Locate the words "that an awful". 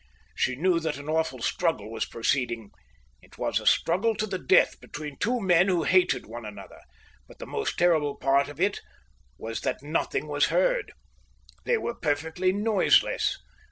0.79-1.43